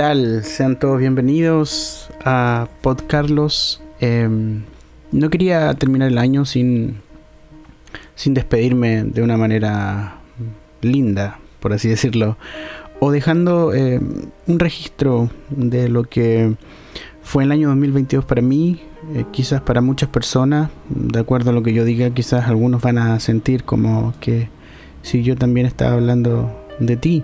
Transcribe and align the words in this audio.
¿Qué 0.00 0.06
tal? 0.06 0.44
Sean 0.44 0.78
todos 0.78 0.98
bienvenidos 0.98 2.08
a 2.24 2.68
Pod 2.80 3.02
Carlos. 3.06 3.82
Em, 4.00 4.62
no 5.12 5.28
quería 5.28 5.74
terminar 5.74 6.08
el 6.08 6.16
año 6.16 6.46
sin, 6.46 7.02
sin 8.14 8.32
despedirme 8.32 9.04
de 9.04 9.20
una 9.20 9.36
manera 9.36 10.16
linda, 10.80 11.38
por 11.60 11.74
así 11.74 11.90
decirlo, 11.90 12.38
o 12.98 13.10
dejando 13.10 13.74
em, 13.74 14.30
un 14.46 14.58
registro 14.58 15.28
de 15.50 15.90
lo 15.90 16.04
que 16.04 16.54
fue 17.22 17.44
el 17.44 17.52
año 17.52 17.68
2022 17.68 18.24
para 18.24 18.40
mí, 18.40 18.80
eh, 19.14 19.26
quizás 19.32 19.60
para 19.60 19.82
muchas 19.82 20.08
personas, 20.08 20.70
de 20.88 21.20
acuerdo 21.20 21.50
a 21.50 21.52
lo 21.52 21.62
que 21.62 21.74
yo 21.74 21.84
diga, 21.84 22.08
quizás 22.08 22.48
algunos 22.48 22.80
van 22.80 22.96
a 22.96 23.20
sentir 23.20 23.64
como 23.64 24.14
que 24.18 24.48
si 25.02 25.22
yo 25.22 25.36
también 25.36 25.66
estaba 25.66 25.92
hablando 25.92 26.58
de 26.78 26.96
ti. 26.96 27.22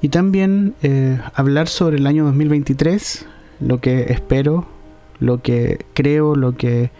Y 0.00 0.10
también 0.10 0.74
eh, 0.82 1.18
hablar 1.34 1.68
sobre 1.68 1.96
el 1.96 2.06
año 2.06 2.24
2023, 2.24 3.26
lo 3.60 3.80
que 3.80 4.12
espero, 4.12 4.66
lo 5.18 5.42
que 5.42 5.86
creo, 5.92 6.36
lo 6.36 6.56
que 6.56 6.90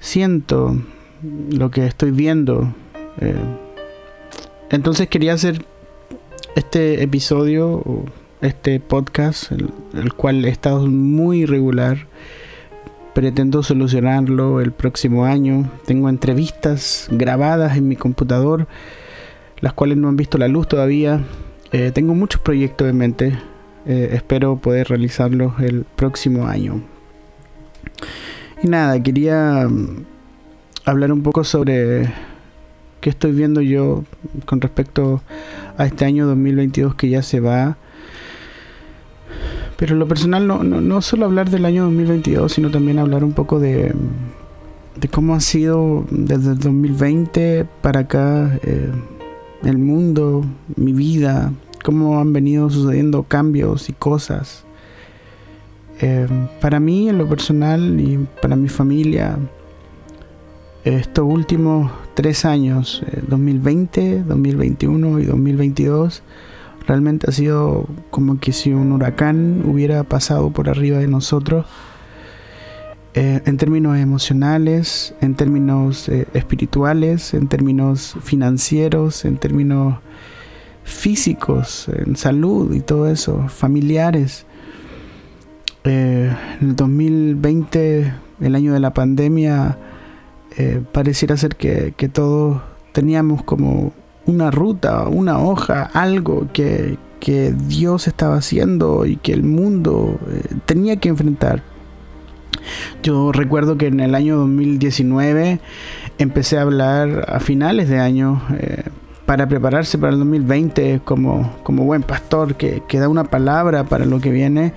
siento, 0.00 0.76
lo 1.22 1.70
que 1.70 1.86
estoy 1.86 2.10
viendo. 2.10 2.74
Eh. 3.20 3.36
Entonces 4.70 5.08
quería 5.08 5.34
hacer 5.34 5.64
este 6.56 7.04
episodio, 7.04 8.04
este 8.40 8.80
podcast, 8.80 9.52
el, 9.52 9.70
el 9.94 10.12
cual 10.12 10.44
he 10.44 10.48
estado 10.48 10.88
muy 10.88 11.42
irregular. 11.42 12.08
Pretendo 13.14 13.62
solucionarlo 13.62 14.60
el 14.60 14.72
próximo 14.72 15.24
año. 15.24 15.70
Tengo 15.86 16.08
entrevistas 16.08 17.06
grabadas 17.08 17.76
en 17.76 17.86
mi 17.86 17.94
computador, 17.94 18.66
las 19.60 19.74
cuales 19.74 19.96
no 19.96 20.08
han 20.08 20.16
visto 20.16 20.38
la 20.38 20.48
luz 20.48 20.66
todavía 20.66 21.20
eh, 21.72 21.90
tengo 21.92 22.14
muchos 22.14 22.40
proyectos 22.40 22.88
en 22.88 22.96
mente. 22.96 23.38
Eh, 23.86 24.10
espero 24.12 24.56
poder 24.56 24.88
realizarlos 24.88 25.60
el 25.60 25.84
próximo 25.84 26.46
año. 26.46 26.82
Y 28.62 28.68
nada, 28.68 29.00
quería 29.02 29.66
mm, 29.68 30.04
hablar 30.84 31.12
un 31.12 31.22
poco 31.22 31.44
sobre 31.44 32.12
qué 33.00 33.10
estoy 33.10 33.32
viendo 33.32 33.60
yo 33.60 34.04
con 34.44 34.60
respecto 34.60 35.22
a 35.76 35.86
este 35.86 36.04
año 36.04 36.26
2022 36.26 36.94
que 36.94 37.08
ya 37.08 37.22
se 37.22 37.40
va. 37.40 37.76
Pero 39.76 39.94
lo 39.94 40.08
personal 40.08 40.46
no, 40.46 40.64
no, 40.64 41.02
solo 41.02 41.26
hablar 41.26 41.50
del 41.50 41.66
año 41.66 41.84
2022, 41.84 42.50
sino 42.50 42.70
también 42.70 42.98
hablar 42.98 43.22
un 43.22 43.32
poco 43.32 43.60
de, 43.60 43.94
de 44.98 45.08
cómo 45.08 45.34
ha 45.34 45.40
sido 45.40 46.06
desde 46.10 46.52
el 46.52 46.58
2020 46.58 47.66
para 47.82 48.00
acá. 48.00 48.58
Eh, 48.62 48.90
el 49.64 49.78
mundo, 49.78 50.44
mi 50.76 50.92
vida, 50.92 51.52
cómo 51.84 52.20
han 52.20 52.32
venido 52.32 52.68
sucediendo 52.70 53.22
cambios 53.22 53.88
y 53.88 53.92
cosas. 53.92 54.64
Eh, 56.00 56.26
para 56.60 56.80
mí, 56.80 57.08
en 57.08 57.18
lo 57.18 57.28
personal 57.28 58.00
y 58.00 58.26
para 58.42 58.56
mi 58.56 58.68
familia, 58.68 59.38
estos 60.84 61.24
últimos 61.24 61.90
tres 62.14 62.44
años, 62.44 63.02
2020, 63.28 64.12
eh, 64.12 64.24
2021 64.26 65.20
y 65.20 65.24
2022, 65.24 66.22
realmente 66.86 67.28
ha 67.28 67.32
sido 67.32 67.86
como 68.10 68.38
que 68.38 68.52
si 68.52 68.72
un 68.72 68.92
huracán 68.92 69.62
hubiera 69.66 70.04
pasado 70.04 70.50
por 70.50 70.68
arriba 70.68 70.98
de 70.98 71.08
nosotros 71.08 71.66
eh, 73.18 73.40
en 73.46 73.56
términos 73.56 73.96
emocionales, 73.96 75.14
en 75.22 75.36
términos 75.36 76.06
eh, 76.10 76.26
espirituales, 76.34 77.32
en 77.32 77.48
términos 77.48 78.14
financieros, 78.22 79.24
en 79.24 79.38
términos 79.38 79.94
físicos, 80.84 81.88
en 81.88 82.16
salud 82.16 82.74
y 82.74 82.80
todo 82.80 83.08
eso, 83.08 83.48
familiares. 83.48 84.44
Eh, 85.84 86.30
en 86.60 86.68
el 86.68 86.76
2020, 86.76 88.12
el 88.42 88.54
año 88.54 88.74
de 88.74 88.80
la 88.80 88.92
pandemia, 88.92 89.78
pareciera 90.92 91.38
ser 91.38 91.56
que, 91.56 91.92
todos 92.12 92.60
teníamos 92.92 93.42
como 93.44 93.94
una 94.26 94.50
ruta, 94.50 95.08
una 95.08 95.38
hoja, 95.38 95.84
algo 95.84 96.48
que, 96.52 96.98
que 97.20 97.54
Dios 97.66 98.08
estaba 98.08 98.36
haciendo 98.36 99.06
y 99.06 99.16
que 99.16 99.32
el 99.32 99.42
mundo 99.42 100.18
tenía 100.66 100.96
que 100.96 101.08
enfrentar 101.08 101.62
yo 103.02 103.32
recuerdo 103.32 103.76
que 103.76 103.86
en 103.86 104.00
el 104.00 104.14
año 104.14 104.36
2019 104.36 105.60
empecé 106.18 106.58
a 106.58 106.62
hablar 106.62 107.26
a 107.28 107.40
finales 107.40 107.88
de 107.88 107.98
año 107.98 108.42
eh, 108.58 108.84
para 109.26 109.48
prepararse 109.48 109.98
para 109.98 110.12
el 110.12 110.18
2020 110.20 111.00
como, 111.04 111.56
como 111.62 111.84
buen 111.84 112.02
pastor 112.02 112.54
que, 112.54 112.82
que 112.88 112.98
da 112.98 113.08
una 113.08 113.24
palabra 113.24 113.84
para 113.84 114.06
lo 114.06 114.20
que 114.20 114.30
viene. 114.30 114.72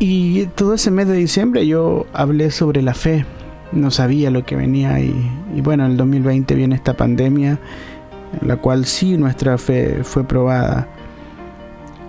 Y 0.00 0.46
todo 0.54 0.74
ese 0.74 0.90
mes 0.90 1.08
de 1.08 1.14
diciembre 1.14 1.66
yo 1.66 2.06
hablé 2.12 2.50
sobre 2.52 2.82
la 2.82 2.94
fe, 2.94 3.24
no 3.72 3.90
sabía 3.90 4.30
lo 4.30 4.44
que 4.44 4.54
venía 4.54 5.00
y, 5.00 5.12
bueno, 5.60 5.84
en 5.84 5.92
el 5.92 5.96
2020 5.96 6.54
viene 6.54 6.76
esta 6.76 6.96
pandemia, 6.96 7.58
en 8.40 8.48
la 8.48 8.56
cual 8.56 8.84
sí 8.84 9.16
nuestra 9.16 9.58
fe 9.58 10.04
fue 10.04 10.22
probada. 10.22 10.88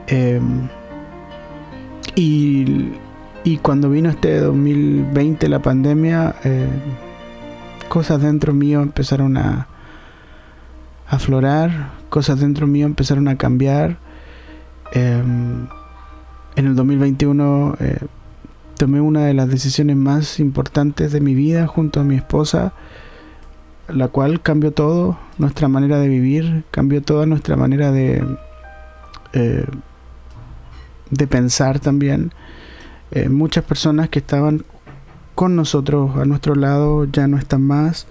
Em, 0.08 0.68
y 2.16 2.92
y 3.44 3.57
cuando 3.57 3.89
vino 3.89 4.09
este 4.09 4.39
2020, 4.39 5.47
la 5.50 5.59
pandemia, 5.59 6.35
eh, 6.44 6.67
cosas 7.88 8.22
dentro 8.22 8.53
mío 8.53 8.81
empezaron 8.81 9.38
a 9.38 9.67
aflorar, 11.07 11.91
cosas 12.09 12.39
dentro 12.39 12.67
mío 12.67 12.85
empezaron 12.85 13.27
a 13.27 13.38
cambiar. 13.38 13.97
Em, 14.91 15.67
en 16.55 16.66
el 16.66 16.75
2021 16.75 17.75
eh, 17.79 18.00
tomé 18.77 19.01
una 19.01 19.25
de 19.25 19.33
las 19.33 19.50
decisiones 19.50 19.95
más 19.95 20.39
importantes 20.39 21.11
de 21.11 21.21
mi 21.21 21.33
vida 21.33 21.67
junto 21.67 22.00
a 22.00 22.03
mi 22.03 22.16
esposa, 22.16 22.73
la 23.88 24.09
cual 24.09 24.41
cambió 24.41 24.71
todo, 24.71 25.17
nuestra 25.38 25.67
manera 25.67 26.00
de 26.00 26.07
vivir, 26.07 26.63
cambió 26.71 27.01
toda 27.01 27.25
nuestra 27.25 27.56
manera 27.56 27.91
de, 27.91 28.23
eh, 29.33 29.66
de 31.09 31.27
pensar 31.27 31.79
también. 31.79 32.31
Eh, 33.12 33.30
muchas 33.30 33.64
personas 33.64 34.09
que 34.09 34.20
estaban 34.20 34.64
con 35.36 35.56
nosotros 35.56 36.16
a 36.18 36.25
nuestro 36.25 36.56
lado 36.56 37.06
ya 37.06 37.28
no 37.28 37.38
están 37.38 37.62
más. 37.64 38.08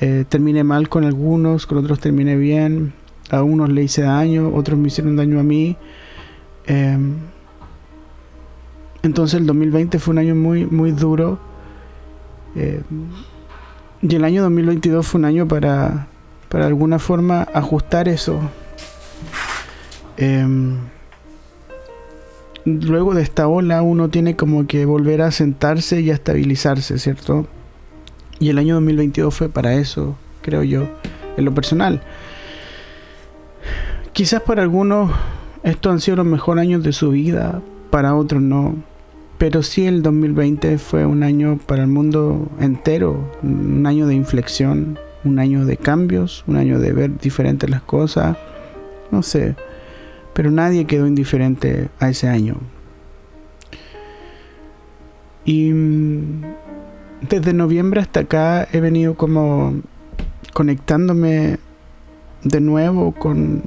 Eh, 0.00 0.24
terminé 0.28 0.64
mal 0.64 0.88
con 0.88 1.04
algunos, 1.04 1.66
con 1.66 1.78
otros 1.78 1.98
terminé 1.98 2.36
bien. 2.36 2.92
A 3.30 3.42
unos 3.42 3.70
le 3.70 3.82
hice 3.82 4.02
daño, 4.02 4.54
otros 4.54 4.78
me 4.78 4.88
hicieron 4.88 5.16
daño 5.16 5.40
a 5.40 5.42
mí. 5.42 5.76
Em, 6.66 7.14
entonces 9.02 9.40
el 9.40 9.46
2020 9.46 9.98
fue 9.98 10.12
un 10.12 10.18
año 10.18 10.34
muy, 10.34 10.66
muy 10.66 10.92
duro. 10.92 11.38
Em, 12.54 12.82
y 14.02 14.14
el 14.14 14.24
año 14.24 14.42
2022 14.42 15.06
fue 15.06 15.18
un 15.18 15.24
año 15.24 15.48
para, 15.48 16.06
para 16.48 16.66
alguna 16.66 16.98
forma 16.98 17.42
ajustar 17.52 18.08
eso. 18.08 18.38
Luego 22.66 23.14
de 23.14 23.22
esta 23.22 23.46
ola 23.46 23.80
uno 23.82 24.08
tiene 24.08 24.34
como 24.34 24.66
que 24.66 24.84
volver 24.86 25.22
a 25.22 25.30
sentarse 25.30 26.00
y 26.00 26.10
a 26.10 26.14
estabilizarse, 26.14 26.98
¿cierto? 26.98 27.46
Y 28.40 28.48
el 28.50 28.58
año 28.58 28.74
2022 28.74 29.32
fue 29.32 29.48
para 29.48 29.74
eso, 29.74 30.16
creo 30.42 30.64
yo, 30.64 30.88
en 31.36 31.44
lo 31.44 31.54
personal. 31.54 32.02
Quizás 34.12 34.42
para 34.42 34.62
algunos 34.62 35.12
estos 35.62 35.92
han 35.92 36.00
sido 36.00 36.16
los 36.16 36.26
mejores 36.26 36.62
años 36.62 36.82
de 36.82 36.92
su 36.92 37.10
vida, 37.10 37.62
para 37.90 38.16
otros 38.16 38.42
no. 38.42 38.74
Pero 39.38 39.62
sí 39.62 39.86
el 39.86 40.02
2020 40.02 40.78
fue 40.78 41.06
un 41.06 41.22
año 41.22 41.60
para 41.66 41.82
el 41.82 41.88
mundo 41.88 42.48
entero, 42.58 43.30
un 43.44 43.86
año 43.86 44.08
de 44.08 44.16
inflexión, 44.16 44.98
un 45.22 45.38
año 45.38 45.66
de 45.66 45.76
cambios, 45.76 46.42
un 46.48 46.56
año 46.56 46.80
de 46.80 46.92
ver 46.92 47.20
diferentes 47.20 47.70
las 47.70 47.82
cosas. 47.82 48.36
No 49.12 49.22
sé, 49.22 49.54
pero 50.36 50.50
nadie 50.50 50.84
quedó 50.84 51.06
indiferente 51.06 51.88
a 51.98 52.10
ese 52.10 52.28
año. 52.28 52.56
Y 55.46 55.72
mm, 55.72 56.42
desde 57.26 57.54
noviembre 57.54 58.02
hasta 58.02 58.20
acá 58.20 58.68
he 58.70 58.80
venido 58.80 59.14
como 59.14 59.80
conectándome 60.52 61.58
de 62.44 62.60
nuevo 62.60 63.12
con, 63.12 63.62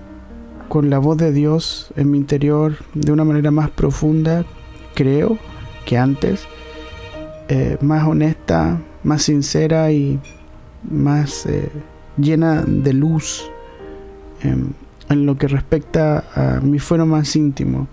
la 0.84 1.00
voz 1.00 1.18
de 1.18 1.32
Dios 1.32 1.92
en 1.96 2.12
mi 2.12 2.20
interior 2.20 2.76
de 2.94 3.12
una 3.12 3.24
manera 3.24 3.50
más 3.50 3.72
profunda, 3.72 4.46
creo, 4.94 5.40
que 5.88 5.98
antes. 5.98 6.46
Eh, 7.48 7.80
más 7.82 8.08
honesta, 8.08 8.80
más 9.04 9.24
sincera 9.24 9.92
y 9.92 10.20
más 10.88 11.48
eh, 11.48 11.72
llena 12.16 12.62
de 12.62 12.94
luz. 12.94 13.50
Em, 14.44 14.74
en 15.10 15.26
lo 15.26 15.38
que 15.38 15.48
respecta 15.48 16.24
a 16.36 16.60
mi 16.62 16.80
fuero 16.80 17.06
más 17.06 17.36
íntimo. 17.36 17.88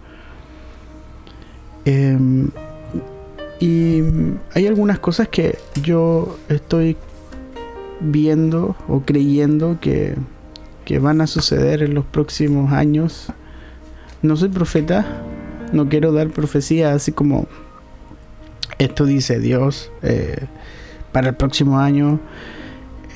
Em, 1.85 2.51
y 3.61 4.03
hay 4.55 4.67
algunas 4.67 4.99
cosas 4.99 5.29
que 5.29 5.59
yo 5.83 6.39
estoy 6.49 6.97
viendo 8.01 8.77
o 8.89 9.01
creyendo 9.01 9.79
que, 9.81 10.17
que 10.85 10.99
van 10.99 11.21
a 11.21 11.27
suceder 11.27 11.83
en 11.83 11.95
los 11.95 12.05
próximos 12.05 12.73
años. 12.73 13.33
No 14.21 14.37
soy 14.37 14.51
profeta, 14.51 15.23
no 15.73 15.89
quiero 15.89 16.13
dar 16.13 16.29
profecía 16.29 16.93
así 16.93 17.13
como 17.13 17.47
esto 18.79 19.07
dice 19.07 19.39
Dios 19.39 19.91
eh, 20.03 20.47
para 21.13 21.29
el 21.31 21.35
próximo 21.35 21.79
año. 21.79 22.21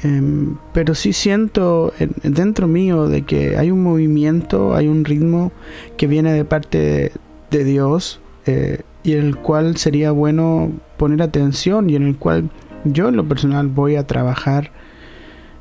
Em, 0.02 0.56
pero 0.72 0.94
sí 0.94 1.12
siento 1.12 1.92
dentro 2.22 2.66
mío 2.66 3.06
de 3.06 3.22
que 3.22 3.58
hay 3.58 3.70
un 3.70 3.82
movimiento, 3.82 4.74
hay 4.74 4.88
un 4.88 5.04
ritmo 5.04 5.52
que 5.98 6.06
viene 6.06 6.32
de 6.32 6.44
parte 6.46 7.12
de, 7.50 7.64
Dios 7.64 8.20
eh, 8.46 8.80
y 9.02 9.12
el 9.12 9.36
cual 9.36 9.76
sería 9.76 10.10
bueno 10.10 10.72
poner 10.96 11.20
atención 11.20 11.90
y 11.90 11.96
en 11.96 12.04
el 12.04 12.16
cual 12.16 12.50
yo 12.84 13.08
en 13.08 13.16
lo 13.16 13.28
personal 13.28 13.68
voy 13.68 13.96
a 13.96 14.06
trabajar 14.06 14.72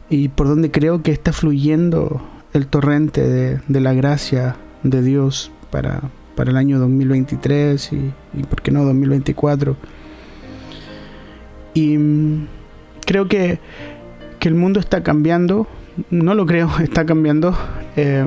y 0.09 0.29
por 0.29 0.47
donde 0.47 0.71
creo 0.71 1.03
que 1.03 1.11
está 1.11 1.33
fluyendo 1.33 2.21
el 2.53 2.67
torrente 2.67 3.27
de, 3.27 3.79
la 3.79 3.93
gracia 3.93 4.55
de 4.83 5.01
Dios 5.01 5.51
para, 5.69 6.01
para 6.35 6.51
el 6.51 6.57
año 6.57 6.79
2023 6.79 7.91
y, 7.91 8.11
y 8.39 8.43
por 8.43 8.61
qué 8.61 8.71
no 8.71 8.85
2024. 8.85 9.75
Y 11.73 11.97
mm, 11.97 12.47
creo 13.05 13.27
que, 13.27 13.59
que, 14.39 14.47
el 14.47 14.55
mundo 14.55 14.79
está 14.79 15.03
cambiando, 15.03 15.67
no 16.09 16.33
lo 16.33 16.45
creo, 16.45 16.69
está 16.81 17.05
cambiando. 17.05 17.55
Eh, 17.95 18.25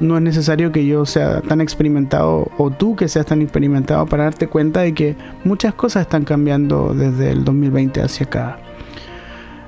no 0.00 0.16
es 0.16 0.22
necesario 0.22 0.72
que 0.72 0.86
yo 0.86 1.06
sea 1.06 1.40
tan 1.40 1.60
experimentado 1.60 2.50
o 2.58 2.70
tú 2.70 2.96
que 2.96 3.08
seas 3.08 3.26
tan 3.26 3.40
experimentado 3.42 4.04
para 4.06 4.24
darte 4.24 4.48
cuenta 4.48 4.80
de 4.80 4.92
que 4.92 5.16
muchas 5.44 5.74
cosas 5.74 6.02
están 6.02 6.24
cambiando 6.24 6.94
desde 6.94 7.30
el 7.30 7.44
2020 7.44 8.02
hacia 8.02 8.26
acá. 8.26 8.58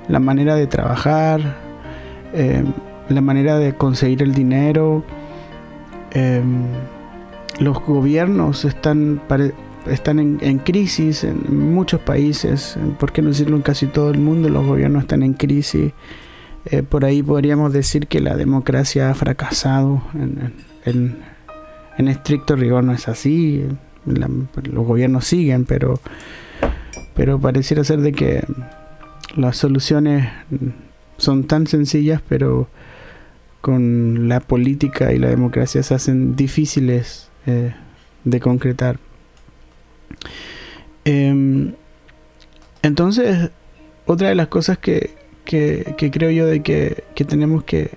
La 0.09 0.21
manera 0.21 0.55
de 0.55 0.67
trabajar, 0.67 1.41
eh, 2.33 2.63
la 3.09 3.21
manera 3.21 3.59
de 3.59 3.75
conseguir 3.75 4.23
el 4.23 4.35
dinero. 4.35 5.05
Eh, 6.13 6.43
los 7.59 7.81
gobiernos 7.85 8.65
están, 8.65 9.21
están 9.91 10.19
en, 10.19 10.59
crisis 10.59 11.25
en 11.25 11.73
muchos 11.75 12.01
países, 12.01 12.79
por 12.99 13.13
qué 13.13 13.23
no 13.23 13.29
decirlo 13.29 13.57
en 13.57 13.63
casi 13.63 13.87
todo 13.87 14.11
el 14.11 14.19
mundo, 14.19 14.49
los 14.49 14.67
gobiernos 14.67 15.03
están 15.03 15.23
en 15.23 15.35
crisis. 15.35 15.93
Eh, 16.67 16.83
por 16.83 17.05
ahí 17.05 17.23
podríamos 17.23 17.73
decir 17.73 18.09
que 18.09 18.21
la 18.21 18.37
democracia 18.37 19.11
ha 19.11 19.15
fracasado. 19.15 20.03
En, 20.85 21.25
estricto 22.09 22.57
rigor 22.57 22.85
no 22.85 22.93
es 22.93 23.09
así, 23.09 23.65
los 24.05 24.87
gobiernos 24.87 25.25
siguen, 25.25 25.65
pero, 25.65 26.01
pero 27.15 27.41
pareciera 27.41 27.83
ser 27.85 28.01
de 28.01 28.13
que 28.13 28.45
las 29.35 29.57
soluciones 29.57 30.29
son 31.17 31.45
tan 31.45 31.67
sencillas, 31.67 32.21
pero 32.29 32.69
con 33.61 34.29
la 34.29 34.41
política 34.41 35.13
y 35.13 35.19
la 35.19 35.29
democracia 35.29 35.83
se 35.83 35.95
hacen 35.95 36.37
difíciles 36.37 37.31
eh, 37.47 37.75
de 38.25 38.41
concretar. 38.41 38.99
Em, 41.07 41.73
entonces, 42.83 43.51
otra 44.07 44.29
de 44.29 44.35
las 44.35 44.49
cosas 44.49 44.77
que, 44.77 45.15
creo 45.45 46.31
yo 46.31 46.47
de 46.47 46.63
que, 46.63 47.05
tenemos 47.29 47.63
que 47.63 47.93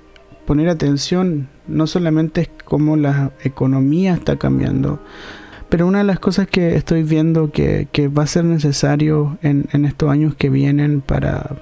poner 0.45 0.69
atención 0.69 1.49
no 1.67 1.87
solamente 1.87 2.41
es 2.41 2.49
cómo 2.65 2.97
la 2.97 3.31
economía 3.43 4.13
está 4.13 4.37
cambiando, 4.37 4.99
pero 5.69 5.87
una 5.87 5.99
de 5.99 6.03
las 6.03 6.19
cosas 6.19 6.47
que 6.47 6.75
estoy 6.75 7.01
viendo 7.01 7.51
que, 7.51 7.87
va 8.15 8.23
a 8.23 8.27
ser 8.27 8.45
necesario 8.45 9.39
en, 9.41 9.67
estos 9.85 10.11
años 10.11 10.35
que 10.35 10.51
vienen 10.51 11.01
para, 11.01 11.57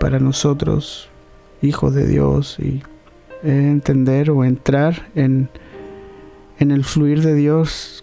para 0.00 0.18
nosotros, 0.18 1.10
hijos 1.60 1.94
de 1.94 2.06
Dios, 2.06 2.58
y 2.58 2.82
entender 3.42 4.30
o 4.30 4.44
entrar 4.44 5.10
en, 5.14 5.50
en 6.58 6.70
el 6.70 6.84
fluir 6.84 7.20
de 7.20 7.34
Dios 7.34 8.02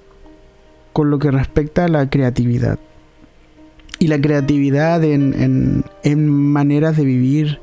con 0.94 1.10
lo 1.10 1.20
que 1.20 1.32
respecta 1.32 1.86
a 1.86 1.88
la 1.90 2.10
creatividad. 2.10 2.80
Y 4.00 4.08
la 4.08 4.22
creatividad 4.22 5.04
en, 5.04 5.84
maneras 6.28 6.98
de 6.98 7.06
vivir, 7.06 7.60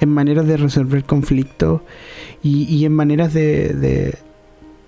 en 0.00 0.10
maneras 0.10 0.46
de 0.46 0.56
resolver 0.56 1.04
conflictos 1.04 1.80
y, 2.42 2.84
en 2.84 2.92
maneras 2.92 3.32
de, 3.32 4.18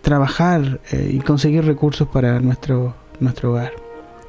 trabajar 0.02 0.80
eh, 0.92 1.10
y 1.14 1.18
conseguir 1.18 1.64
recursos 1.64 2.06
para 2.06 2.38
nuestro, 2.38 2.94
nuestro 3.18 3.50
hogar. 3.50 3.72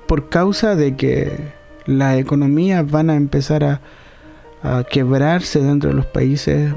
Por 0.07 0.29
causa 0.29 0.75
de 0.75 0.95
que 0.95 1.31
las 1.85 2.17
economías 2.17 2.89
van 2.89 3.11
a 3.11 3.15
empezar 3.15 3.63
a, 3.63 3.81
a 4.63 4.83
quebrarse 4.89 5.61
dentro 5.61 5.89
de 5.89 5.95
los 5.95 6.07
países, 6.07 6.73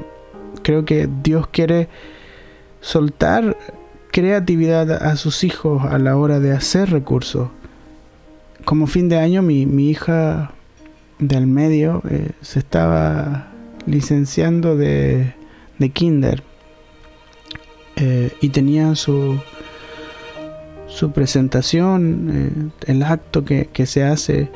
creo 0.61 0.85
que 0.85 1.09
Dios 1.23 1.47
quiere 1.47 1.89
soltar 2.79 3.57
creatividad 4.11 4.91
a 4.91 5.15
sus 5.15 5.43
hijos 5.43 5.83
a 5.85 5.97
la 5.97 6.17
hora 6.17 6.39
de 6.39 6.51
hacer 6.51 6.91
recursos. 6.91 7.49
Como 8.65 8.85
fin 8.85 9.09
de 9.09 9.17
año 9.17 9.41
mi, 9.41 9.63
hija 9.89 10.51
del 11.19 11.47
medio 11.47 12.01
eh, 12.09 12.31
se 12.41 12.59
estaba 12.59 13.47
licenciando 13.85 14.75
de, 14.75 15.33
de 15.79 15.89
kinder 15.89 16.43
eh, 17.95 18.31
y 18.41 18.49
tenía 18.49 18.95
su, 18.95 19.39
su 20.87 21.11
presentación, 21.11 22.29
eh, 22.85 22.91
el 22.91 23.03
acto 23.03 23.45
que, 23.45 23.69
que, 23.71 23.85
se 23.85 24.03
hace. 24.03 24.51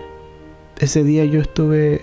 Ese 0.79 1.03
día 1.03 1.23
yo 1.25 1.39
estuve 1.39 2.01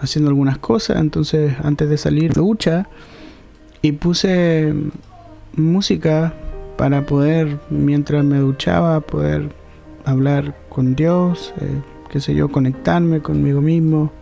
haciendo 0.00 0.28
algunas 0.28 0.58
cosas, 0.58 0.98
entonces 0.98 1.54
antes 1.62 1.88
de 1.88 1.96
salir 1.96 2.32
ducha 2.32 2.88
y 3.80 3.92
puse 3.92 4.74
música 5.56 6.32
para 6.76 7.04
poder, 7.06 7.58
mientras 7.68 8.24
me 8.24 8.38
duchaba, 8.38 9.00
poder 9.00 9.50
hablar 10.04 10.54
con 10.68 10.94
Dios, 10.94 11.52
eh, 11.60 11.80
qué 12.10 12.20
sé 12.20 12.34
yo, 12.34 12.48
conectarme 12.48 13.20
conmigo 13.20 13.60
mismo, 13.60 14.12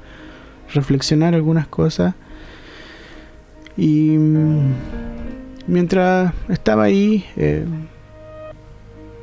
reflexionar 0.73 1.35
algunas 1.35 1.69
cosas. 1.69 2.15
Y 3.77 4.17
mm, 4.19 4.73
mientras 5.69 6.33
estaba 6.49 6.85
ahí, 6.85 7.25
eh, 7.37 7.65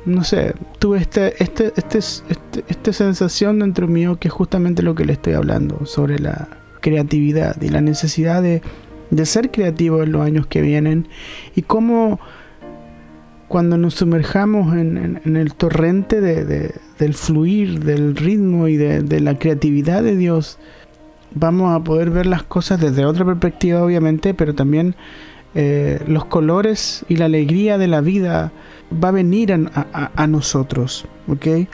no 0.06 0.24
sé, 0.24 0.54
tuve 0.78 0.98
este, 0.98 1.42
este, 1.42 1.72
este, 1.76 1.98
este, 1.98 2.64
esta 2.68 2.92
sensación 2.92 3.58
dentro 3.58 3.88
mío 3.88 4.18
que 4.18 4.28
es 4.28 4.34
justamente 4.34 4.82
lo 4.82 4.94
que 4.94 5.04
le 5.04 5.12
estoy 5.12 5.34
hablando, 5.34 5.84
sobre 5.84 6.18
la 6.18 6.48
creatividad 6.80 7.60
y 7.60 7.68
la 7.68 7.80
necesidad 7.80 8.42
de 8.42 8.62
de 9.10 9.26
ser 9.26 9.50
creativos 9.50 10.04
en 10.04 10.12
los 10.12 10.22
años 10.22 10.46
que 10.46 10.60
vienen 10.60 11.08
y 11.54 11.62
cómo 11.62 12.18
cuando 13.48 13.78
nos 13.78 13.94
sumerjamos 13.94 14.74
en, 14.74 15.36
el 15.36 15.54
torrente 15.54 16.20
del 16.20 17.14
fluir, 17.14 17.84
del 17.84 18.16
ritmo 18.16 18.66
y 18.66 18.76
de, 18.76 19.20
la 19.20 19.38
creatividad 19.38 20.02
de 20.02 20.16
Dios, 20.16 20.58
vamos 21.32 21.74
a 21.74 21.84
poder 21.84 22.10
ver 22.10 22.26
las 22.26 22.42
cosas 22.42 22.80
desde 22.80 23.04
otra 23.04 23.24
perspectiva, 23.24 23.84
obviamente, 23.84 24.34
pero 24.34 24.54
también 24.54 24.96
eh, 25.54 26.00
los 26.08 26.24
colores 26.24 27.04
y 27.08 27.16
la 27.16 27.26
alegría 27.26 27.78
de 27.78 27.86
la 27.86 28.00
vida 28.00 28.52
va 28.92 29.08
a 29.08 29.12
venir 29.12 29.52
a, 29.52 30.10
a 30.14 30.26
nosotros, 30.26 31.06
¿ok? 31.28 31.68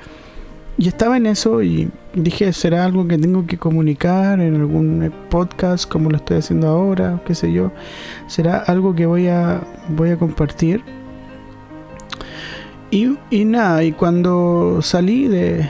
Y 0.78 0.88
estaba 0.88 1.16
en 1.16 1.26
eso 1.26 1.62
y 1.62 1.90
dije, 2.14 2.52
será 2.52 2.84
algo 2.84 3.06
que 3.06 3.18
tengo 3.18 3.46
que 3.46 3.58
comunicar 3.58 4.40
en 4.40 4.56
algún 4.56 5.12
podcast 5.28 5.88
como 5.88 6.10
lo 6.10 6.16
estoy 6.16 6.38
haciendo 6.38 6.68
ahora, 6.68 7.20
qué 7.26 7.34
sé 7.34 7.52
yo. 7.52 7.72
Será 8.26 8.58
algo 8.58 8.94
que 8.94 9.06
voy 9.06 9.28
a, 9.28 9.60
voy 9.90 10.10
a 10.10 10.16
compartir. 10.16 10.82
Y, 12.90 13.16
y 13.30 13.44
nada, 13.44 13.84
y 13.84 13.92
cuando 13.92 14.80
salí 14.82 15.28
de, 15.28 15.68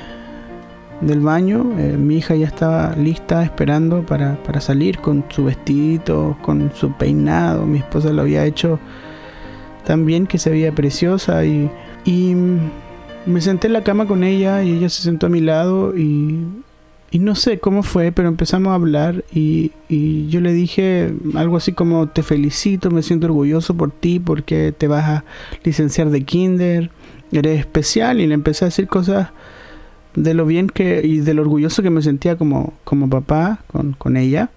del 1.01 1.21
baño, 1.21 1.73
eh, 1.79 1.97
mi 1.97 2.19
hija 2.19 2.35
ya 2.35 2.47
estaba 2.47 2.95
lista 2.97 3.43
esperando 3.43 4.03
para, 4.07 4.43
para 4.45 4.61
salir 4.61 4.99
con 4.99 5.25
su 5.29 5.45
vestido, 5.45 6.37
con 6.43 6.73
su 6.75 6.93
peinado. 6.93 7.67
Mi 7.67 7.79
esposa 7.79 8.13
lo 8.13 8.23
había 8.23 8.45
hecho 8.45 8.79
tan 9.85 10.07
bien 10.07 10.27
que 10.27 10.39
se 10.39 10.51
veía 10.51 10.73
preciosa 10.73 11.45
y, 11.45 11.71
y 12.05 12.35
me 13.27 13.41
senté 13.41 13.69
en 13.69 13.73
la 13.75 13.85
cama 13.85 14.07
con 14.07 14.25
ella 14.25 14.63
y 14.63 14.73
ella 14.73 14.89
se 14.89 15.03
sentó 15.03 15.27
a 15.27 15.31
mi 15.31 15.41
lado 15.41 15.97
y, 15.97 16.41
y 17.11 17.19
no 17.19 17.35
sé 17.35 17.59
cómo 17.59 17.83
fue, 17.83 18.13
pero 18.13 18.29
empezamos 18.29 18.71
a 18.73 18.75
hablar 18.75 19.25
y, 19.33 19.73
y, 19.89 20.29
yo 20.29 20.41
le 20.41 20.53
dije 20.53 21.13
algo 21.35 21.57
así 21.57 21.73
como 21.73 22.09
te 22.09 22.23
felicito, 22.23 22.91
me 22.91 23.03
siento 23.03 23.27
orgulloso 23.27 23.77
por 23.77 23.91
ti 23.91 24.19
porque 24.19 24.73
te 24.77 24.89
vas 24.89 25.05
a 25.05 25.25
licenciar 25.65 26.11
de 26.11 26.25
kinder, 26.25 26.91
eres 27.33 27.61
especial 27.61 28.21
y 28.21 28.27
le 28.27 28.35
empecé 28.35 28.65
a 28.65 28.69
decir 28.69 28.87
cosas 28.89 29.31
de 30.15 30.35
lo 30.35 30.47
bien 30.47 30.69
que 30.69 31.01
y 31.05 31.21
de 31.21 31.35
lo 31.35 31.43
orgulloso 31.43 31.83
que 31.83 31.91
me 31.91 32.03
sentía 32.03 32.37
como, 32.37 32.75
como 32.85 33.09
papá 33.09 33.61
con, 33.69 33.93
con 33.93 34.17
ella. 34.17 34.51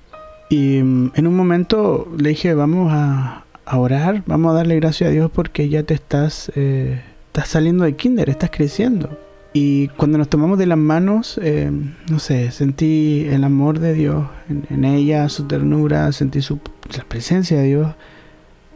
Y 0.50 0.82
mm, 0.84 1.12
en 1.16 1.28
un 1.28 1.36
momento 1.36 2.12
le 2.18 2.30
dije, 2.30 2.54
vamos 2.54 2.92
a, 2.92 3.46
a, 3.66 3.78
orar, 3.78 4.24
vamos 4.26 4.52
a 4.52 4.56
darle 4.56 4.76
gracias 4.76 5.10
a 5.10 5.12
Dios 5.12 5.32
porque 5.34 5.70
ya 5.70 5.84
te 5.84 5.94
estás... 5.94 6.52
Eh, 6.56 7.02
estás 7.36 7.50
saliendo 7.50 7.84
de 7.84 7.98
kinder, 7.98 8.30
estás 8.30 8.50
creciendo. 8.50 9.20
Y 9.52 9.90
cuando 9.90 10.18
nos 10.18 10.30
tomamos 10.30 10.58
de 10.58 10.68
las 10.68 10.78
manos, 10.78 11.38
eh, 11.44 11.70
no 12.10 12.20
sé, 12.20 12.50
sentí 12.52 13.28
el 13.30 13.44
amor 13.44 13.80
de 13.80 13.94
Dios 13.94 14.26
en, 14.70 14.86
ella, 14.86 15.28
su 15.28 15.44
ternura, 15.46 16.10
sentí 16.14 16.42
su, 16.42 16.60
la 16.96 17.04
presencia 17.04 17.58
de 17.58 17.68
Dios. 17.68 17.96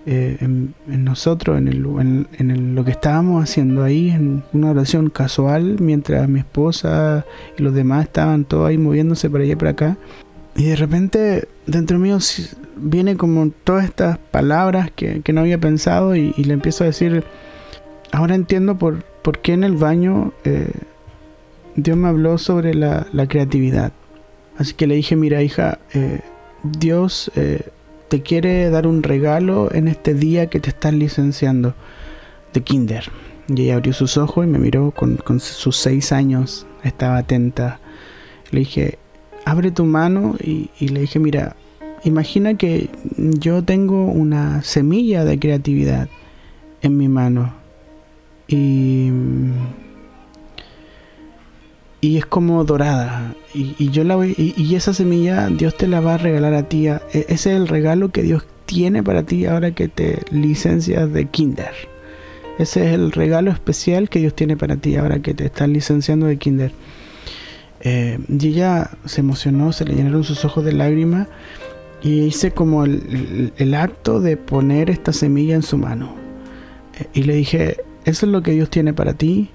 eh, 0.05 0.37
en, 0.41 0.73
nosotros, 0.87 1.57
en, 1.57 1.69
el, 1.69 2.27
en, 2.37 2.75
lo 2.75 2.83
que 2.83 2.91
estábamos 2.91 3.43
haciendo 3.43 3.81
ahí, 3.83 4.09
en 4.09 4.43
una 4.51 4.71
oración 4.71 5.09
casual, 5.09 5.77
mientras 5.79 6.27
mi 6.27 6.39
esposa 6.39 7.25
y 7.57 7.63
los 7.63 7.73
demás 7.73 8.05
estaban 8.05 8.43
todos 8.43 8.67
ahí 8.67 8.77
moviéndose 8.77 9.29
para 9.29 9.45
allá 9.45 9.53
y 9.53 9.55
para 9.55 9.71
acá. 9.71 9.97
Y 10.57 10.65
de 10.65 10.75
repente 10.75 11.47
dentro 11.65 11.97
mío 11.97 12.17
viene 12.75 13.15
como 13.15 13.51
todas 13.63 13.85
estas 13.85 14.17
palabras 14.17 14.91
que, 14.93 15.21
no 15.31 15.41
había 15.41 15.59
pensado 15.59 16.15
y, 16.15 16.33
le 16.33 16.53
empiezo 16.53 16.83
a 16.83 16.87
decir, 16.87 17.23
ahora 18.11 18.35
entiendo 18.35 18.77
por, 18.77 19.03
por 19.03 19.39
qué 19.39 19.53
en 19.53 19.63
el 19.63 19.75
baño 19.75 20.33
eh, 20.43 20.71
Dios 21.75 21.97
me 21.97 22.07
habló 22.07 22.37
sobre 22.37 22.73
la, 22.73 23.07
creatividad. 23.27 23.91
Así 24.57 24.73
que 24.73 24.87
le 24.87 24.95
dije, 24.95 25.15
mira 25.15 25.41
hija, 25.41 25.79
eh, 25.93 26.21
Dios 26.63 27.31
te 28.09 28.21
quiere 28.21 28.69
dar 28.69 28.87
un 28.87 29.03
regalo 29.03 29.69
en 29.71 29.87
este 29.87 30.13
día 30.13 30.47
que 30.47 30.59
te 30.59 30.69
estás 30.69 30.93
licenciando 30.93 31.75
de 32.53 32.61
kinder. 32.61 33.09
Y 33.47 33.63
ella 33.63 33.75
abrió 33.75 33.93
sus 33.93 34.17
ojos 34.17 34.45
y 34.45 34.49
me 34.49 34.59
miró 34.59 34.91
con, 34.91 35.39
sus 35.39 35.77
seis 35.77 36.11
años, 36.11 36.67
estaba 36.83 37.17
atenta. 37.17 37.79
Le 38.51 38.59
dije, 38.59 38.97
abre 39.45 39.71
tu 39.71 39.85
mano 39.85 40.35
y, 40.39 40.69
le 40.79 41.01
dije, 41.01 41.19
mira, 41.19 41.55
imagina 42.03 42.55
que 42.55 42.89
yo 43.15 43.63
tengo 43.63 44.05
una 44.05 44.61
semilla 44.63 45.23
de 45.23 45.39
creatividad 45.39 46.09
en 46.81 46.97
mi 46.97 47.07
mano. 47.07 47.53
Y 48.49 49.11
y 52.01 52.17
es 52.17 52.25
como 52.25 52.63
dorada. 52.63 53.35
Y, 53.53 53.89
yo 53.89 54.03
la 54.03 54.15
voy, 54.15 54.33
y, 54.37 54.75
esa 54.75 54.93
semilla 54.93 55.47
Dios 55.47 55.75
te 55.75 55.87
la 55.87 55.99
va 55.99 56.15
a 56.15 56.17
regalar 56.17 56.53
a 56.53 56.63
ti. 56.63 56.87
E, 56.87 56.99
ese 57.11 57.33
es 57.33 57.45
el 57.47 57.67
regalo 57.67 58.09
que 58.09 58.23
Dios 58.23 58.45
tiene 58.65 59.03
para 59.03 59.23
ti 59.23 59.45
ahora 59.45 59.71
que 59.71 59.87
te 59.87 60.19
licencias 60.31 61.11
de 61.11 61.25
kinder. 61.25 61.73
Ese 62.57 62.87
es 62.87 62.93
el 62.93 63.11
regalo 63.11 63.51
especial 63.51 64.09
que 64.09 64.19
Dios 64.19 64.35
tiene 64.35 64.55
para 64.57 64.77
ti 64.77 64.95
ahora 64.95 65.19
que 65.19 65.33
te 65.33 65.45
estás 65.45 65.67
licenciando 65.67 66.27
de 66.27 66.37
kinder. 66.37 66.71
Eh, 67.81 68.19
y 68.27 68.47
ella 68.47 68.91
se 69.05 69.21
emocionó, 69.21 69.71
se 69.71 69.85
le 69.85 69.95
llenaron 69.95 70.23
sus 70.23 70.43
ojos 70.45 70.65
de 70.65 70.73
lágrimas 70.73 71.27
y 72.01 72.23
hice 72.23 72.51
como 72.51 72.83
el, 72.83 73.53
el 73.57 73.73
acto 73.73 74.19
de 74.19 74.37
poner 74.37 74.89
esta 74.89 75.13
semilla 75.13 75.55
en 75.55 75.63
su 75.63 75.77
mano. 75.77 76.15
Eh, 76.99 77.07
y 77.13 77.23
le 77.23 77.35
dije, 77.35 77.77
eso 78.05 78.25
es 78.25 78.31
lo 78.31 78.41
que 78.41 78.51
Dios 78.51 78.69
tiene 78.69 78.93
para 78.93 79.13
ti 79.13 79.49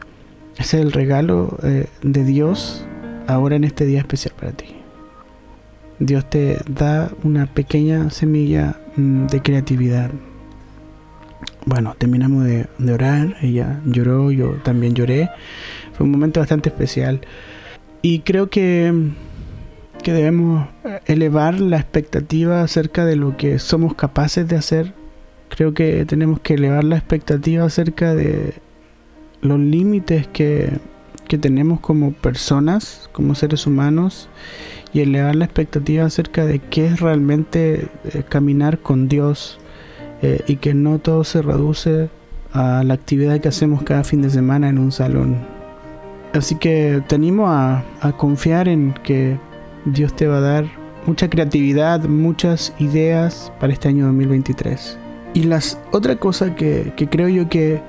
ese 0.59 0.79
es 0.79 0.85
el 0.85 0.93
regalo 0.93 1.59
eh, 1.63 1.87
de 2.03 2.25
Dios 2.25 2.85
ahora 3.27 3.57
en 3.57 3.65
este 3.65 3.87
día 3.87 4.01
especial 4.01 4.35
para 4.39 4.53
ti. 4.53 4.67
Dios 5.99 6.29
te 6.29 6.59
da 6.69 7.11
una 7.23 7.47
pequeña 7.47 8.11
semilla 8.11 8.77
mm, 8.97 9.27
de 9.27 9.43
creatividad. 9.43 10.11
Bueno, 11.67 11.95
terminamos 11.99 12.45
de, 12.45 12.67
orar, 12.93 13.37
ella 13.41 13.81
lloró, 13.85 14.31
yo 14.31 14.53
también 14.63 14.95
lloré. 14.95 15.31
Fue 15.95 16.05
un 16.05 16.13
momento 16.13 16.41
bastante 16.41 16.69
especial. 16.69 17.21
Y 18.03 18.21
creo 18.21 18.51
que, 18.51 18.93
que 20.03 20.13
debemos 20.13 20.69
elevar 21.07 21.59
la 21.59 21.79
expectativa 21.79 22.63
acerca 22.63 23.07
de 23.07 23.17
lo 23.17 23.37
que 23.37 23.59
somos 23.59 23.95
capaces 23.95 24.47
de 24.47 24.57
hacer. 24.57 24.93
Creo 25.57 25.73
que 25.73 26.05
tenemos 26.05 26.41
que 26.41 26.55
elevar 26.55 26.83
la 26.83 26.97
expectativa 26.97 27.65
acerca 27.65 28.13
de 28.13 28.55
los 29.41 29.61
límites 29.61 30.27
que, 30.27 30.81
tenemos 31.41 31.81
como 31.81 32.13
personas, 32.13 33.09
como 33.13 33.35
seres 33.35 33.67
humanos, 33.67 34.29
y 34.93 35.01
elevar 35.01 35.35
la 35.35 35.45
expectativa 35.45 36.05
acerca 36.05 36.45
de 36.45 36.61
qué 36.61 36.87
es 36.87 37.01
realmente 37.01 37.89
eh, 38.05 38.23
caminar 38.29 38.79
con 38.79 39.09
Dios 39.09 39.59
eh, 40.23 40.43
y 40.47 40.57
que 40.57 40.75
no 40.75 41.01
todo 41.01 41.25
se 41.25 41.43
reduce 41.43 42.09
a 42.53 42.85
la 42.85 42.95
actividad 42.95 43.41
que 43.41 43.49
hacemos 43.49 43.83
cada 43.83 44.05
fin 44.05 44.23
de 44.23 44.31
semana 44.31 44.69
en 44.69 44.79
un 44.79 44.93
salón. 44.93 45.39
Así 46.33 46.57
que 46.57 47.03
te 47.09 47.15
animo 47.17 47.49
a, 47.49 47.85
confiar 48.17 48.69
en 48.69 48.93
que 49.05 49.39
Dios 49.85 50.15
te 50.15 50.27
va 50.29 50.39
a 50.39 50.41
dar 50.41 50.65
mucha 51.07 51.29
creatividad, 51.29 52.05
muchas 52.05 52.73
ideas 52.79 53.53
para 53.61 53.73
este 53.73 53.89
año 53.89 54.07
2023. 54.07 55.04
Y 55.35 55.45
las 55.45 55.79
otra 55.93 56.17
cosa 56.17 56.55
que 56.55 56.93
creo 57.11 57.29
yo 57.29 57.49
que 57.49 57.83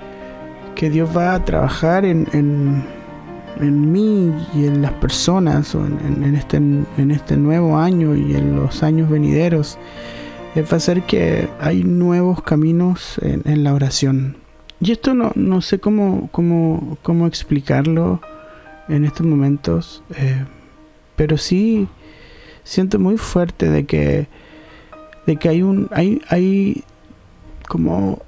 que 0.76 0.90
Dios 0.90 1.10
va 1.16 1.34
a 1.34 1.44
trabajar 1.44 2.06
en, 2.06 2.28
en, 2.34 3.92
mí 3.92 4.34
y 4.54 4.66
en 4.66 4.82
las 4.82 4.92
personas 4.94 5.74
en, 5.74 6.36
este, 6.36 6.58
en 6.58 7.12
este 7.12 7.38
nuevo 7.38 7.78
año 7.78 8.16
y 8.16 8.36
en 8.36 8.58
los 8.58 8.84
años 8.84 9.10
venideros 9.10 9.78
es 10.54 10.72
hacer 10.74 11.04
que 11.04 11.48
hay 11.60 11.84
nuevos 11.84 12.44
caminos 12.44 13.18
en, 13.22 13.64
la 13.64 13.74
oración. 13.74 14.38
Y 14.82 14.92
esto 14.92 15.14
no, 15.14 15.32
no 15.36 15.62
sé 15.62 15.80
cómo, 15.80 16.30
cómo, 16.32 16.98
cómo, 17.02 17.28
explicarlo 17.28 18.22
en 18.90 19.06
estos 19.06 19.26
momentos, 19.26 20.04
eh, 20.18 20.46
pero 21.16 21.38
sí 21.38 21.88
siento 22.64 23.00
muy 23.00 23.18
fuerte 23.18 23.70
de 23.70 23.86
que, 23.86 24.28
de 25.26 25.38
que 25.38 25.50
hay 25.50 25.62
un 25.62 25.90
hay, 25.92 26.22
hay 26.30 26.84
como 27.68 28.22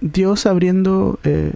Dios 0.00 0.46
abriendo 0.46 1.18
eh, 1.24 1.52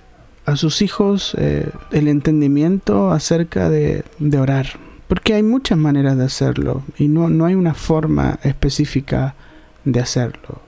a 0.47 0.57
sus 0.57 0.83
hijos 0.83 1.35
eh, 1.39 1.69
el 1.93 2.09
entendimiento 2.09 3.11
acerca 3.11 3.71
de, 3.71 4.05
orar. 4.39 4.67
Porque 5.09 5.35
hay 5.35 5.43
muchas 5.43 5.77
maneras 5.77 6.17
de 6.17 6.25
hacerlo 6.25 6.83
y 6.99 7.09
no, 7.09 7.29
no 7.29 7.47
hay 7.47 7.55
una 7.55 7.75
forma 7.75 8.39
específica 8.43 9.35
de 9.85 10.01
hacerlo. 10.01 10.61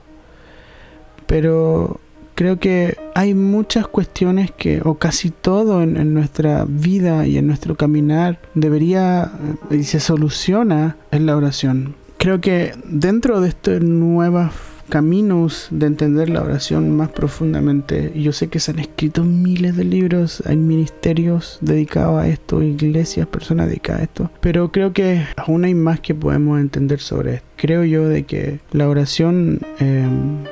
Pero 1.27 1.99
creo 2.35 2.59
que 2.59 2.97
hay 3.15 3.33
muchas 3.33 3.87
cuestiones 3.87 4.51
que, 4.51 4.81
o 4.83 4.95
casi 4.95 5.29
todo 5.29 5.81
en, 5.81 6.13
nuestra 6.13 6.65
vida 6.67 7.25
y 7.25 7.37
en 7.37 7.47
nuestro 7.47 7.75
caminar, 7.75 8.39
debería 8.53 9.31
eh, 9.69 9.77
y 9.77 9.83
se 9.83 9.99
soluciona 9.99 10.97
en 11.11 11.25
la 11.25 11.37
oración. 11.37 11.95
Creo 12.17 12.41
que 12.41 12.73
dentro 12.85 13.41
de 13.41 13.49
esta 13.49 13.79
nueva 13.79 14.51
caminos 14.89 15.67
de 15.71 15.87
entender 15.87 16.29
la 16.29 16.41
oración 16.41 16.95
más 16.95 17.09
profundamente. 17.09 18.11
Yo 18.15 18.31
sé 18.31 18.47
que 18.47 18.59
se 18.59 18.71
han 18.71 18.79
escrito 18.79 19.23
miles 19.23 19.75
de 19.75 19.83
libros, 19.83 20.43
hay 20.45 20.57
ministerios 20.57 21.57
dedicados 21.61 22.21
a 22.21 22.27
esto, 22.27 22.61
iglesias, 22.61 23.27
personas 23.27 23.67
dedicadas 23.67 24.01
a 24.01 24.03
esto, 24.05 24.31
pero 24.41 24.71
creo 24.71 24.93
que 24.93 25.25
aún 25.35 25.65
hay 25.65 25.73
más 25.73 25.99
que 25.99 26.15
podemos 26.15 26.59
entender 26.59 26.99
sobre 26.99 27.35
esto. 27.35 27.47
Creo 27.55 27.83
yo 27.83 28.07
de 28.07 28.23
que 28.23 28.59
la 28.71 28.89
oración 28.89 29.59
em, 29.79 30.43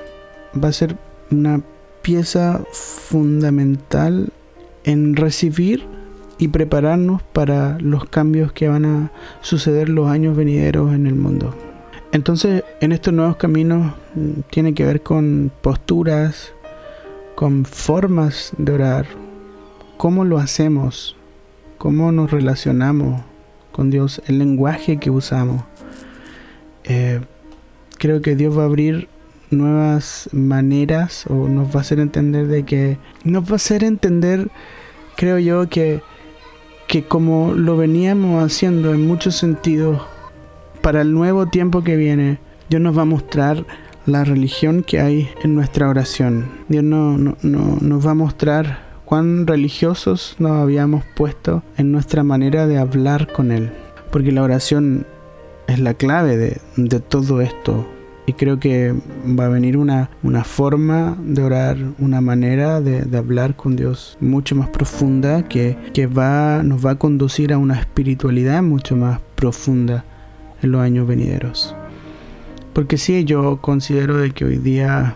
va 0.62 0.70
a 0.70 0.74
ser 0.74 0.96
una 1.30 1.62
pieza 2.02 2.64
fundamental 2.72 4.32
en 4.84 5.16
recibir 5.16 5.86
y 6.38 6.48
prepararnos 6.48 7.22
para 7.22 7.78
los 7.80 8.06
cambios 8.06 8.52
que 8.52 8.68
van 8.68 8.86
a 8.86 9.12
suceder 9.42 9.90
los 9.90 10.10
años 10.10 10.36
venideros 10.36 10.94
en 10.94 11.06
el 11.06 11.16
mundo. 11.16 11.56
Entonces, 12.12 12.64
en 12.82 12.92
estos 12.92 13.14
nuevos 13.14 13.38
caminos 13.38 13.94
mm, 14.16 14.42
tiene 14.50 14.74
que 14.74 14.86
ver 14.86 15.02
con 15.02 15.52
posturas, 15.62 16.54
con 17.36 17.64
formas 17.64 18.52
de 18.58 18.74
orar, 18.74 19.06
cómo 19.98 20.26
lo 20.26 20.38
hacemos, 20.38 21.16
cómo 21.78 22.12
nos 22.12 22.32
relacionamos 22.32 23.22
con 23.72 23.90
Dios, 23.90 24.22
el 24.28 24.40
lenguaje 24.40 24.98
que 24.98 25.10
usamos. 25.10 25.64
Eh, 26.84 27.22
creo 27.98 28.22
que 28.22 28.36
Dios 28.36 28.58
va 28.58 28.64
a 28.64 28.66
abrir 28.66 29.08
nuevas 29.50 30.30
maneras 30.34 31.26
o 31.28 31.48
nos 31.48 31.74
va 31.74 31.80
a 31.80 31.82
hacer 31.82 32.00
entender 32.00 32.48
de 32.48 32.64
que 32.64 32.98
nos 33.24 33.46
va 33.46 33.54
a 33.54 33.56
hacer 33.56 33.86
entender, 33.86 34.50
creo 35.16 35.40
yo, 35.40 35.70
que, 35.70 36.02
que 36.88 37.04
como 37.06 37.54
lo 37.54 37.78
veníamos 37.78 38.44
haciendo 38.44 38.94
en 38.94 39.08
muchos 39.08 39.36
sentidos, 39.38 40.02
para 40.82 41.02
el 41.02 41.14
nuevo 41.14 41.46
tiempo 41.46 41.84
que 41.84 41.96
viene, 41.96 42.40
Dios 42.70 42.82
nos 42.82 42.98
va 42.98 43.04
a 43.04 43.06
mostrar 43.06 43.66
la 44.06 44.24
religión 44.24 44.84
que 44.84 45.00
hay 45.00 45.30
en 45.44 45.56
nuestra 45.56 45.88
oración. 45.88 46.46
Dios 46.68 46.84
no, 46.84 47.18
no, 47.18 47.36
nos 47.42 48.06
va 48.06 48.12
a 48.12 48.16
mostrar 48.16 48.80
cuán 49.06 49.46
religiosos 49.46 50.36
nos 50.40 50.54
habíamos 50.54 51.04
puesto 51.16 51.64
en 51.78 51.92
nuestra 51.92 52.24
manera 52.24 52.68
de 52.68 52.78
hablar 52.78 53.32
con 53.32 53.52
Él. 53.52 53.72
Porque 54.12 54.32
la 54.32 54.44
oración 54.44 55.06
es 55.68 55.80
la 55.80 55.94
clave 55.94 56.38
de, 56.38 57.00
todo 57.00 57.42
esto. 57.42 57.88
Y 58.26 58.34
creo 58.34 58.60
que 58.60 58.94
va 59.28 59.46
a 59.46 59.50
venir 59.50 59.78
una, 59.78 60.10
una 60.24 60.44
forma 60.44 61.18
de 61.22 61.44
orar, 61.44 61.78
una 62.00 62.22
manera 62.22 62.80
de, 62.82 63.02
de, 63.02 63.18
hablar 63.18 63.56
con 63.56 63.76
Dios 63.76 64.18
mucho 64.20 64.56
más 64.56 64.70
profunda 64.70 65.44
que, 65.48 65.76
que 65.94 66.08
va, 66.08 66.62
nos 66.64 66.86
va 66.86 66.92
a 66.92 66.96
conducir 66.96 67.52
a 67.52 67.58
una 67.58 67.80
espiritualidad 67.80 68.62
mucho 68.62 68.96
más 68.96 69.20
profunda 69.36 70.06
en 70.62 70.72
los 70.72 70.82
años 70.82 71.08
venideros. 71.08 71.76
Porque 72.74 72.98
sí, 72.98 73.26
yo 73.26 73.58
considero 73.62 74.18
de 74.18 74.32
que 74.32 74.46
hoy 74.46 74.58
día 74.58 75.16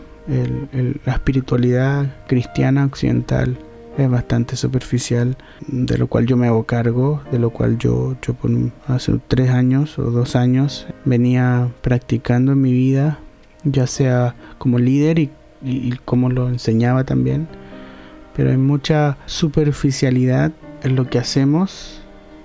la 1.05 1.13
espiritualidad 1.13 2.15
cristiana 2.27 2.85
occidental 2.85 3.57
es 3.97 4.09
bastante 4.09 4.57
superficial, 4.57 5.37
de 5.67 5.97
lo 5.97 6.07
cual 6.07 6.25
yo 6.25 6.35
me 6.35 6.47
hago 6.47 6.65
cargo, 6.65 7.21
de 7.31 7.39
lo 7.39 7.51
cual 7.51 7.77
yo, 7.77 8.17
yo 8.21 8.33
por 8.33 8.51
hace 8.87 9.13
tres 9.27 9.51
años 9.51 9.97
o 9.97 10.11
dos 10.11 10.35
años 10.35 10.87
venía 11.05 11.69
practicando 11.81 12.51
en 12.51 12.61
mi 12.61 12.73
vida, 12.73 13.19
ya 13.63 13.87
sea 13.87 14.35
como 14.57 14.79
líder 14.79 15.19
y 15.19 15.29
y, 15.65 15.91
cómo 16.05 16.29
lo 16.29 16.47
enseñaba 16.47 17.03
también, 17.03 17.47
pero 18.35 18.51
hay 18.51 18.57
mucha 18.57 19.17
superficialidad 19.25 20.51
en 20.83 20.95
lo 20.95 21.09
que 21.09 21.19
hacemos, 21.19 22.01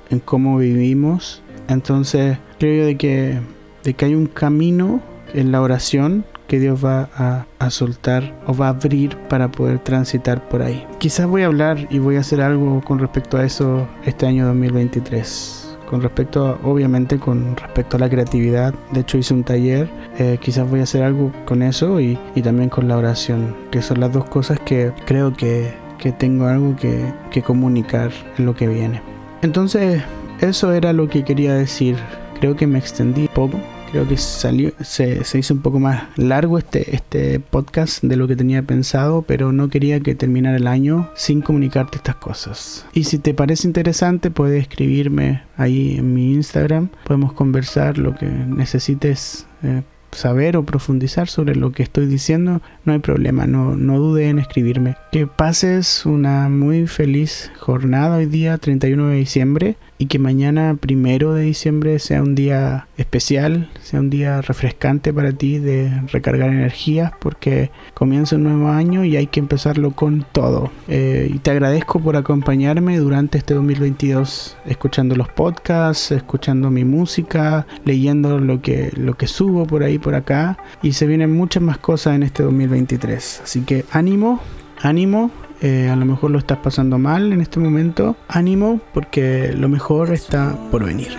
en 0.09 0.21
cómo 0.21 0.59
vivimos. 0.59 1.43
Entonces 1.71 2.37
creo 2.59 2.85
de 2.85 2.97
que, 2.97 3.39
de 3.85 3.95
que 3.95 4.05
hay 4.05 4.15
un 4.15 4.27
camino 4.27 5.01
en 5.33 5.53
la 5.53 5.63
oración 5.63 6.25
que 6.49 6.59
Dios 6.59 6.85
va 6.85 7.09
a, 7.15 7.47
a, 7.61 7.71
soltar 7.71 8.35
o 8.45 8.57
va 8.57 8.67
a 8.67 8.71
abrir 8.71 9.17
para 9.29 9.53
poder 9.53 9.79
transitar 9.79 10.49
por 10.49 10.63
ahí. 10.63 10.85
Quizás 10.99 11.29
voy 11.29 11.43
a 11.43 11.47
hablar 11.47 11.87
y 11.91 12.01
voy 12.01 12.17
a 12.17 12.21
hacer 12.21 12.41
algo 12.41 12.83
con 12.85 12.99
respecto 12.99 13.37
a 13.37 13.45
eso 13.45 13.87
este 14.05 14.27
año 14.27 14.47
2023 14.47 15.61
con 15.91 16.03
respecto 16.03 16.57
obviamente 16.63 17.19
con 17.19 17.57
respecto 17.57 17.97
a 17.97 18.01
la 18.01 18.09
creatividad. 18.09 18.73
De 18.93 19.01
hecho 19.01 19.19
hice 19.19 19.35
un 19.35 19.43
taller. 19.43 19.91
Eh, 20.19 20.39
quizás 20.41 20.71
voy 20.71 20.81
a 20.81 20.85
hacer 20.85 21.03
algo 21.03 21.33
con 21.47 21.63
eso 21.63 22.01
y, 22.01 22.17
y, 22.37 22.43
también 22.43 22.69
con 22.69 22.87
la 22.87 22.97
oración 22.97 23.57
que 23.73 23.83
son 23.83 23.99
las 23.99 24.13
dos 24.13 24.25
cosas 24.27 24.61
que 24.61 24.93
creo 25.05 25.33
que, 25.33 25.75
que 25.99 26.13
tengo 26.13 26.47
algo 26.47 26.77
que, 26.77 27.13
que 27.33 27.43
comunicar 27.43 28.13
en 28.39 28.47
lo 28.47 28.55
que 28.55 28.69
viene. 28.69 29.03
Entonces 29.43 30.03
eso 30.41 30.73
era 30.73 30.93
lo 30.93 31.09
que 31.09 31.25
quería 31.25 31.55
decir 31.55 31.97
creo 32.39 32.57
que 32.57 32.67
me 32.67 32.79
extendí 32.79 33.29
poco 33.29 33.61
creo 33.91 34.07
que 34.07 34.17
salió, 34.17 34.73
se, 34.81 35.25
se, 35.25 35.39
hizo 35.39 35.55
un 35.55 35.61
poco 35.61 35.81
más 35.81 36.05
largo 36.17 36.59
este, 36.59 36.95
este 36.95 37.41
podcast 37.41 38.03
de 38.03 38.17
lo 38.17 38.29
que 38.29 38.37
tenía 38.37 38.63
pensado, 38.63 39.23
pero 39.23 39.53
no 39.53 39.69
quería 39.69 40.01
que 40.01 40.15
terminara 40.15 40.57
el 40.57 40.67
año 40.67 41.11
sin 41.15 41.41
comunicarte 41.41 41.97
estas 41.97 42.17
cosas. 42.17 42.87
Y 42.93 43.05
si 43.05 43.19
te 43.19 43.35
parece 43.35 43.67
interesante, 43.67 44.31
puedes 44.31 44.63
escribirme 44.63 45.43
ahí 45.57 45.97
en 45.99 46.15
mi 46.15 46.33
Instagram, 46.33 46.89
podemos 47.05 47.33
conversar 47.33 47.99
lo 47.99 48.15
que 48.15 48.27
necesites. 48.27 49.47
Eh, 49.63 49.83
saber 50.13 50.57
o 50.57 50.65
profundizar 50.65 51.29
sobre 51.29 51.55
lo 51.55 51.71
que 51.71 51.85
estoy 51.85 52.07
diciendo, 52.07 52.63
no 52.85 52.93
hay 52.93 52.99
problema, 52.99 53.47
no, 53.47 53.77
no 53.77 54.01
dude 54.01 54.29
en 54.29 54.41
escribirme. 54.41 54.97
Que 55.13 55.29
pases 55.29 56.05
una 56.05 56.49
muy 56.49 56.89
feliz 56.89 57.53
jornada 57.61 58.17
hoy 58.17 58.27
día, 58.27 58.59
31 58.59 59.07
de 59.07 59.15
diciembre 59.15 59.77
y 60.01 60.07
que 60.07 60.19
mañana 60.19 60.79
primero 60.81 61.35
de 61.35 61.43
diciembre 61.43 61.99
sea 61.99 62.23
un 62.23 62.35
día 62.35 62.89
especial, 62.97 63.69
sea 63.83 64.01
un 64.01 64.09
día 64.09 64.41
refrescante 64.41 65.13
para 65.13 65.33
ti 65.33 65.59
de 65.59 65.93
recargar 66.11 66.49
energías 66.49 67.13
porque 67.21 67.71
comienza 67.93 68.37
un 68.37 68.45
nuevo 68.45 68.71
año 68.71 69.05
y 69.05 69.19
hay 69.19 69.27
que 69.27 69.41
empezarlo 69.41 69.91
con 69.91 70.25
todo. 70.33 70.71
Eh, 70.89 71.31
y 71.31 71.39
te 71.41 71.51
agradezco 71.51 72.01
por 72.01 72.17
acompañarme 72.17 72.97
durante 72.97 73.37
este 73.37 73.53
2022 73.53 74.57
escuchando 74.65 75.17
los 75.17 75.29
podcasts, 75.29 76.13
escuchando 76.13 76.71
mi 76.71 76.87
música, 76.87 77.67
leyendo 77.85 78.39
lo 78.39 78.63
que, 78.63 78.91
lo 78.97 79.19
que 79.19 79.27
subo 79.27 79.67
por 79.67 79.83
ahí, 79.83 79.99
por 79.99 80.15
acá 80.15 80.57
y 80.83 80.95
se 80.95 81.07
vienen 81.07 81.31
muchas 81.31 81.63
más 81.63 81.77
cosas 81.77 82.17
en 82.17 82.23
este 82.23 82.43
2023. 82.43 83.43
Así 83.45 83.61
que 83.61 83.85
ánimo, 83.93 84.41
ánimo 84.81 85.31
eh, 85.61 85.89
a 85.91 85.97
lo 85.97 86.05
mejor 86.07 86.31
lo 86.31 86.39
estás 86.39 86.59
pasando 86.59 86.99
mal 86.99 87.33
en 87.33 87.41
este 87.41 87.61
momento, 87.61 88.17
ánimo 88.29 88.81
porque 88.95 89.53
lo 89.55 89.69
mejor 89.69 90.13
está 90.13 90.55
por 90.71 90.85
venir. 90.85 91.17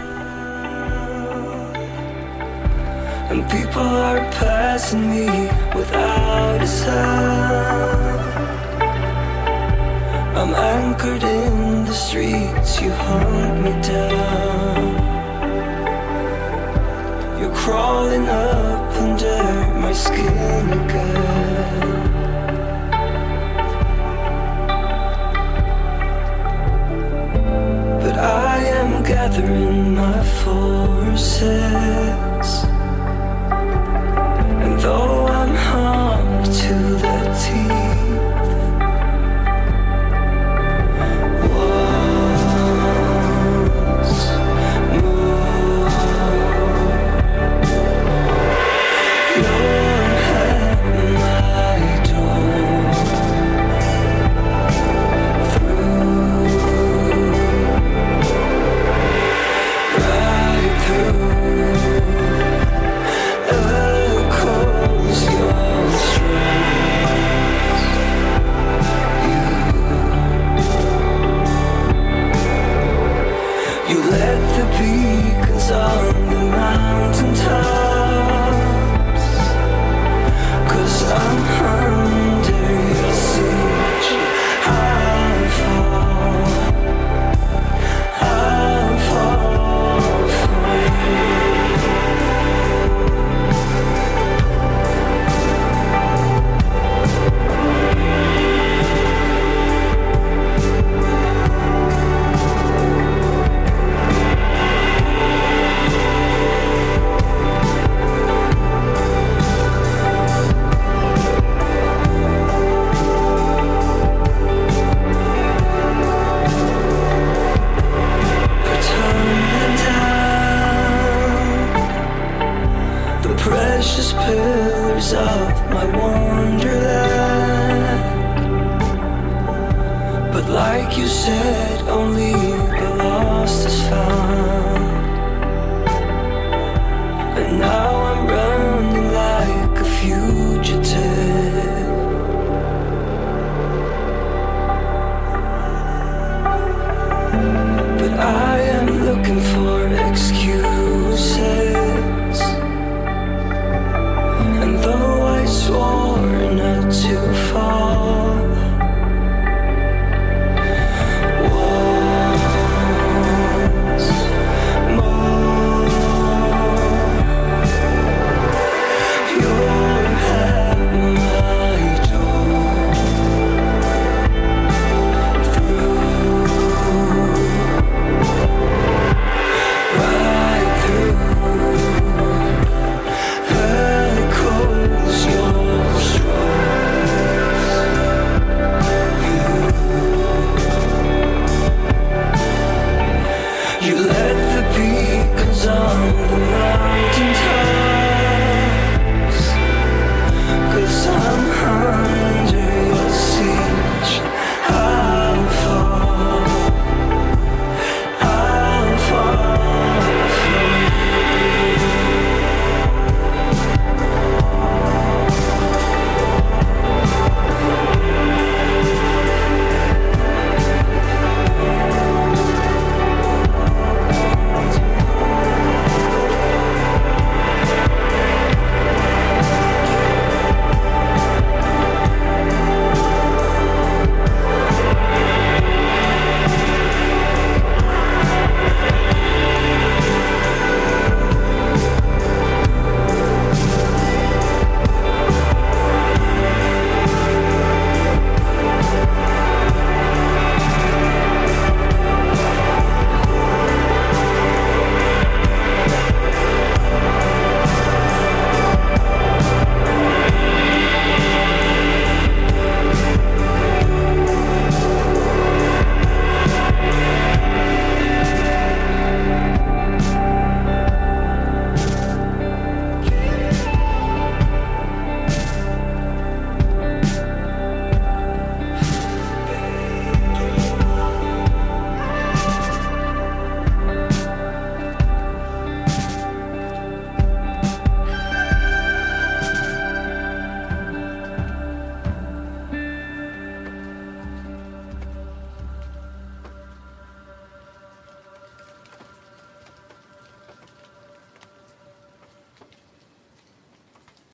And 3.29 3.49
people 3.49 3.81
are 3.81 4.19
passing 4.31 5.09
me 5.09 5.27
without 5.73 6.61
a 6.61 6.67
sound. 6.67 8.21
I'm 10.35 10.53
anchored 10.53 11.23
in 11.23 11.85
the 11.85 11.93
streets, 11.93 12.81
you 12.81 12.91
hunt 12.91 13.61
me 13.63 13.71
down. 13.81 15.11
You're 17.39 17.55
crawling 17.55 18.27
up 18.27 18.93
under 18.97 19.79
my 19.79 19.93
skin 19.93 20.73
again. 20.73 22.10
Gathering 29.11 29.93
my 29.93 30.23
forces. 30.41 31.41
And 34.63 34.79
though 34.79 35.10